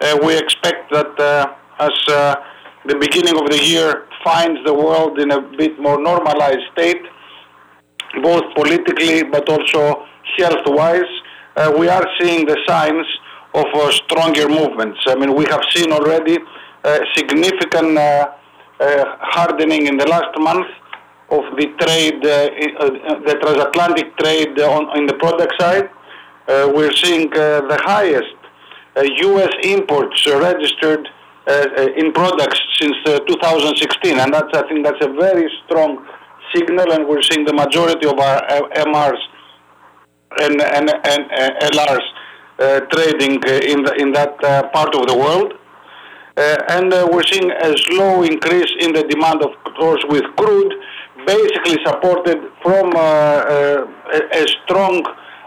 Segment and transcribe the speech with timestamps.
[0.00, 2.36] Uh, we expect that uh, as uh,
[2.86, 7.02] the beginning of the year finds the world in a bit more normalized state,
[8.22, 10.06] both politically but also
[10.36, 11.12] health-wise,
[11.56, 13.04] uh, we are seeing the signs
[13.54, 15.00] of stronger movements.
[15.08, 16.38] I mean, we have seen already
[16.84, 18.28] uh, significant uh,
[18.78, 20.68] hardening in the last month
[21.30, 25.90] of the trade, the transatlantic trade on, in the product side.
[26.72, 28.37] we're seeing the highest
[29.02, 29.52] U.S.
[29.62, 31.08] imports registered
[31.48, 36.06] uh, uh, in products since uh, 2016, and that's I think that's a very strong
[36.54, 38.42] signal, and we're seeing the majority of our
[38.76, 39.20] MRs
[40.40, 41.30] and, and, and
[41.72, 42.04] LRs
[42.58, 45.54] uh, trading uh, in, the, in that uh, part of the world.
[46.36, 50.74] and we're seeing a slow increase in the demand, of course, with crude,
[51.26, 53.86] basically supported from a,
[54.32, 55.02] a, strong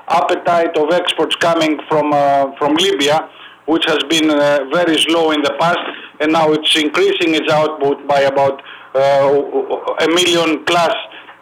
[0.08, 2.12] appetite of exports coming from
[2.58, 3.30] from Libya,
[3.66, 4.28] which has been
[4.72, 5.80] very slow in the past,
[6.20, 8.62] and now it's increasing its output by about
[8.96, 10.94] a million plus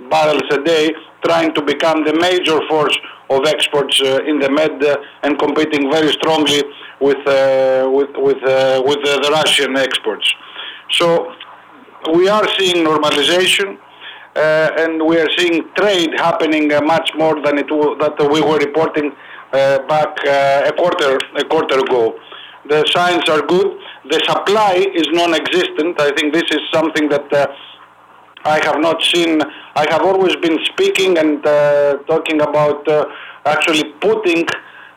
[0.10, 0.92] barrels a day,
[1.24, 2.98] trying to become the major force
[3.30, 6.64] of exports uh, in the Med uh, and competing very strongly
[7.00, 8.42] with uh, with with
[8.88, 10.34] with the Russian exports.
[10.92, 11.34] So
[12.14, 13.78] we are seeing normalization.
[14.36, 18.60] Uh, and we are seeing trade happening uh, much more than it that we were
[18.60, 19.16] reporting uh,
[19.52, 22.20] back a quarter a quarter ago.
[22.68, 23.80] The signs are good.
[24.10, 26.00] The supply is non-existent.
[26.00, 27.28] I think this is something that
[28.46, 29.42] I have not seen.
[29.76, 33.06] I have always been speaking and uh, talking about uh,
[33.46, 34.46] actually putting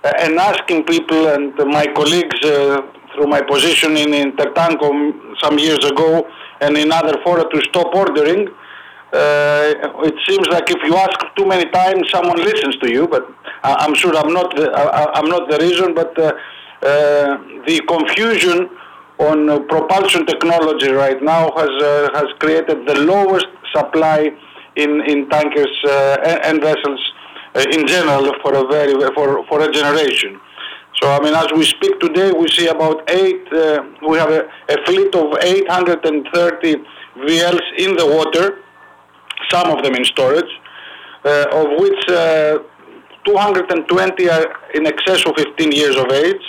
[0.04, 2.82] uh, and asking people and my colleagues uh,
[3.14, 6.26] through my position in Intertanko some years ago
[6.60, 8.48] and in other fora to stop ordering.
[9.12, 9.74] Uh,
[10.08, 13.06] it seems like if you ask too many times, someone listens to you.
[13.06, 13.28] But
[13.62, 15.94] I'm sure I'm not the, I'm not the reason.
[15.94, 16.32] But uh,
[17.66, 18.68] the confusion
[19.18, 24.30] on uh, propulsion technology right now has uh, has created the lowest supply
[24.76, 27.00] in in tankers uh, and vessels
[27.72, 30.40] in general for a very for for a generation.
[31.00, 33.44] So I mean, as we speak today, we see about eight.
[34.08, 36.74] we have a, a fleet of 830
[37.26, 38.58] VLs in the water,
[39.50, 40.52] some of them in storage,
[41.24, 42.02] of which
[43.24, 46.42] 220 are in excess of 15 years of age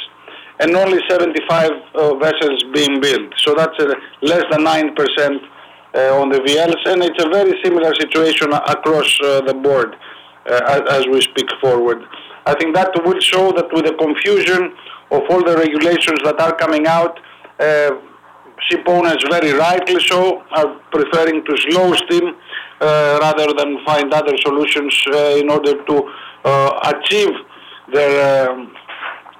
[0.59, 3.33] and only 75 uh, vessels being built.
[3.37, 4.93] So that's uh, less than 9%
[5.95, 9.95] uh, on the VLs, and it's a very similar situation across uh, the board
[10.49, 12.03] uh, as, as, we speak forward.
[12.45, 14.73] I think that will show that with the confusion
[15.11, 17.19] of all the regulations that are coming out,
[18.71, 22.35] uh, owners very rightly so are preferring to slow steam
[22.79, 24.93] rather than find other solutions
[25.41, 25.95] in order to
[26.91, 27.31] achieve
[27.93, 28.73] their um,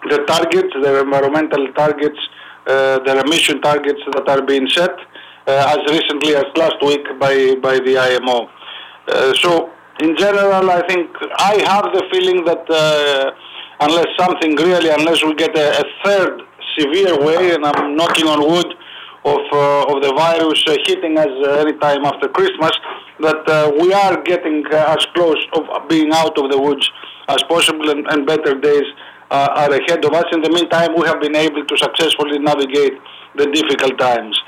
[0.09, 2.19] the targets, the environmental targets,
[2.67, 4.91] uh, the emission targets that are being set
[5.47, 8.49] uh, as recently as last week by, by the IMO.
[9.07, 13.31] Uh, so in general, I think I have the feeling that uh,
[13.81, 16.41] unless something really, unless we get a, a, third
[16.77, 18.73] severe wave, and I'm knocking on wood,
[19.25, 22.71] of, uh, of the virus uh, hitting us any time after Christmas,
[23.19, 26.89] that we are getting as close of being out of the woods
[27.29, 28.83] as possible and, and better days
[29.31, 30.25] uh, are ahead of us.
[30.31, 32.93] In the meantime, we have been able to successfully navigate
[33.35, 34.39] the difficult times.